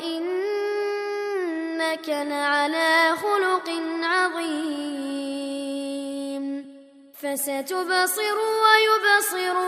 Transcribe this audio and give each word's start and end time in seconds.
وإنك 0.00 2.08
لعلى 2.08 3.16
خلق 3.22 3.68
عظيم 4.02 5.54
فستبصر 7.20 8.36
ويبصرون 8.62 9.66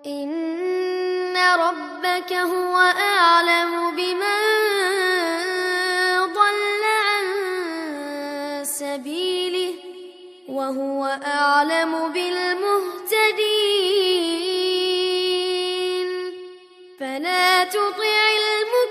إن 0.05 1.37
ربك 1.37 2.33
هو 2.33 2.77
أعلم 2.77 3.88
فلا 17.59 17.67
تطع 17.69 18.19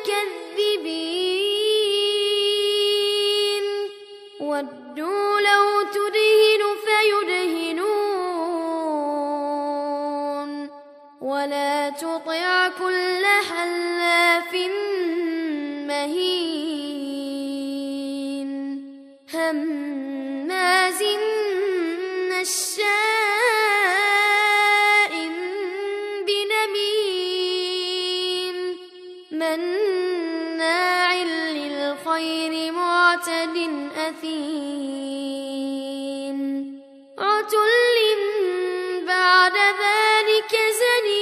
المكذبين. 0.09 0.99
ودوا 4.41 5.41
لو 5.41 5.83
تدهن 5.83 6.63
فيدهنون. 6.85 7.89
ولا 11.21 11.91
تطع 11.91 12.69
كل 12.69 13.25
حلاف 13.51 14.55
مهين. 15.89 16.89
هماز 19.35 19.88
للخير 32.19 32.73
معتد 32.73 33.57
أثيم. 33.97 35.19
عتل 37.19 37.97
بعد 39.07 39.57
ذلك 39.57 40.53
زنيم. 40.81 41.19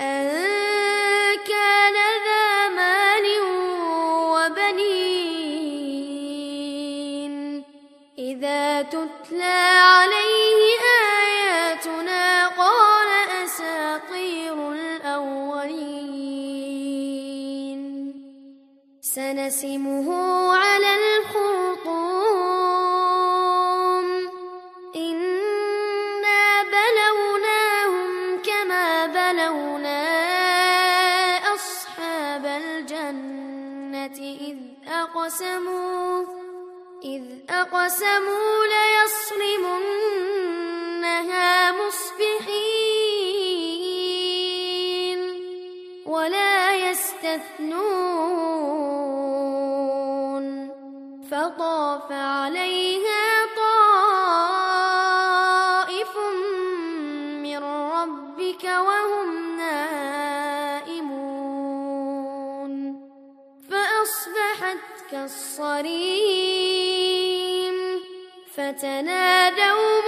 أن 0.00 0.28
كان 1.48 1.96
ذا 2.26 2.48
مال 2.68 3.26
وبنين. 4.32 4.94
إذا 8.18 8.82
تتلى 8.82 9.73
سنسمه 19.54 20.08
على 20.56 20.90
الخرطوم. 20.94 22.06
إنا 24.96 26.62
بلوناهم 26.74 28.10
كما 28.42 29.06
بلونا 29.06 30.02
أصحاب 31.54 32.44
الجنة 32.46 34.18
إذ 34.48 34.58
أقسموا 34.88 36.24
إذ 37.04 37.24
أقسموا 37.50 38.64
ليصرمنها 38.74 39.72
مصبحين. 41.72 43.04
ولا 46.06 46.74
يستثنون 46.74 48.43
فطاف 51.94 52.12
عليها 52.12 53.46
طائف 53.56 53.76
من 57.42 57.58
ربك 57.58 58.64
وهم 58.64 59.56
نائمون. 59.56 60.74
فأصبحت 63.70 64.84
كالصريم. 65.10 66.34
فتنادوا 68.54 70.03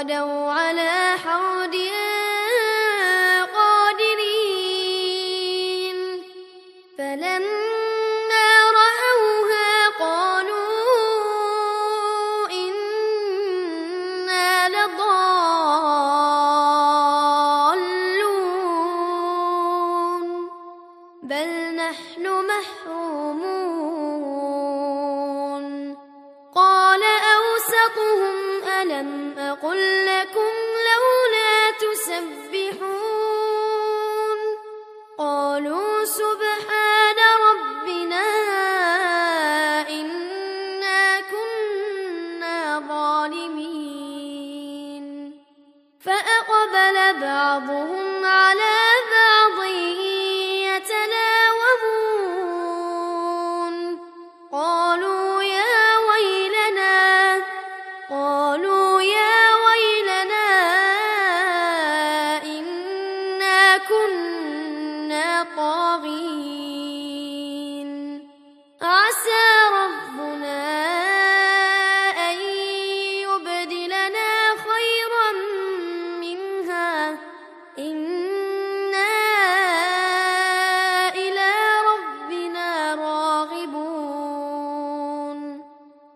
وغدوا 0.00 0.52
على 0.52 0.99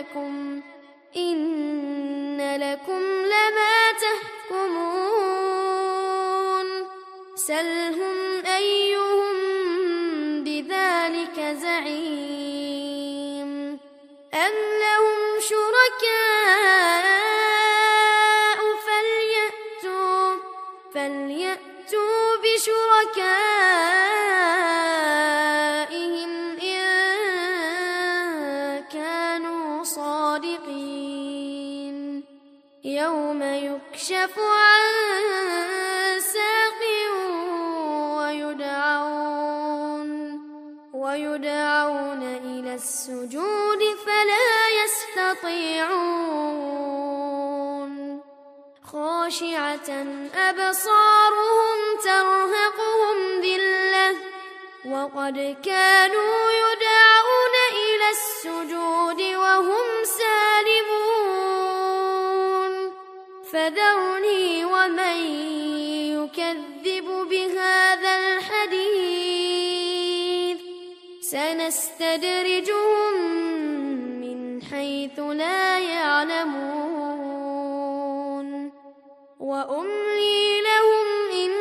لكم 0.06 0.62
إن 1.16 2.56
لكم 2.60 3.02
لما 3.24 3.92
تحكمون. 4.02 4.86
سلهم 7.34 8.44
أيهم 8.46 9.36
بذلك 10.44 11.40
زعيم. 11.62 13.50
أم 14.34 14.54
لهم 14.80 15.20
شركاء 15.40 16.56
فليأتوا 18.86 20.24
فليأتوا 20.94 22.36
بشركائهم 22.36 23.45
صادقين 30.76 32.24
يوم 32.84 33.42
يكشف 33.42 34.38
عن 34.38 34.82
ساق 36.20 36.80
ويدعون 38.18 40.10
ويدعون 40.94 42.22
إلى 42.22 42.74
السجود 42.74 43.82
فلا 44.06 44.68
يستطيعون. 44.84 45.86
خاشعة 48.92 49.90
أبصارهم 50.34 51.78
ترهقهم 52.04 53.16
ذلة 53.42 54.16
وقد 54.86 55.56
كانوا 55.64 56.50
يدعون 56.50 57.54
إلى 57.72 58.08
السجود 58.10 59.20
وهم 59.20 59.86
فذرني 63.56 64.64
ومن 64.64 65.16
يكذب 66.12 67.08
بهذا 67.30 68.12
الحديث. 68.26 69.28
سنستدرجهم 71.20 73.12
من 74.20 74.62
حيث 74.62 75.20
لا 75.20 75.78
يعلمون. 75.78 76.76
وأملي 79.40 80.60
لهم 80.60 81.06
إن 81.32 81.54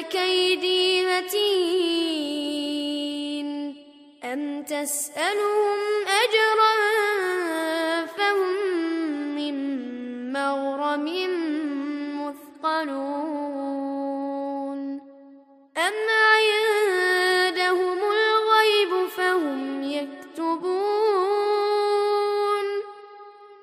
كيدي 0.00 1.06
متين. 1.06 1.54
أم 4.24 4.62
تسألهم 4.62 5.78
أجرا 6.22 7.13
مثقلون 12.84 14.80
أم 15.76 15.94
عندهم 16.34 17.98
الغيب 17.98 19.08
فهم 19.08 19.82
يكتبون. 19.82 20.74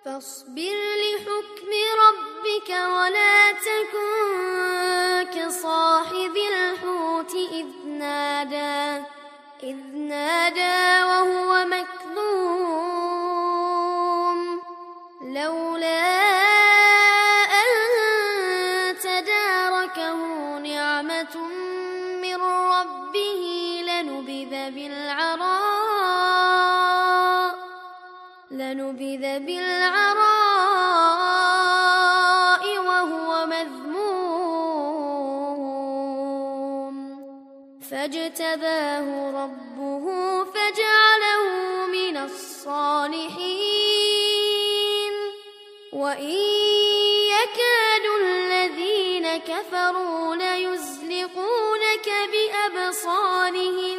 فاصبر 0.06 0.78
لحكم 1.02 1.72
ربك 2.04 2.70
ولا 2.70 3.52
تكن 3.52 4.20
كصاحب 5.36 6.36
الحوت 6.54 7.34
إذ 7.36 7.68
نادى 7.88 9.04
إذ 9.64 9.78
نادى 9.96 11.04
وهو 11.04 11.66
مكظوم. 11.66 12.82
لولا 15.22 16.21
بالعراء 24.70 26.02
لنبذ 28.52 29.40
بالعراء 29.40 30.24
وهو 32.78 33.46
مذموم. 33.46 33.92
فاجتباه 37.92 39.08
ربه 39.44 40.06
فجعله 40.44 41.44
من 41.98 42.16
الصالحين. 42.18 43.72
وإن 45.94 46.40
يكاد 47.36 48.06
الذين 48.22 49.28
كفروا 49.38 50.36
ليزلقونك 50.36 52.08
بأبصارهم 52.32 53.91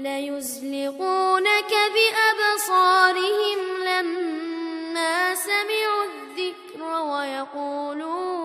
ليزلقونك 0.00 1.72
بأبصارهم 1.94 3.58
لما 3.84 5.34
سمعوا 5.34 6.04
الذكر 6.04 6.82
ويقولون 7.02 8.40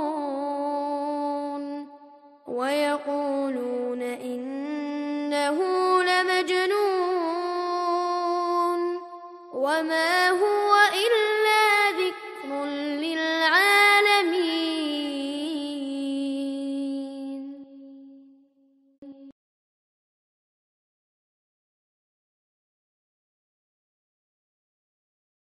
ويقولون 2.47 4.01
إنه 4.01 5.57
لمجنون 6.03 7.15
وما 9.53 10.29
هو 10.29 10.84